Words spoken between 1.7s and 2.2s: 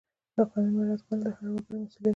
مسؤلیت دی.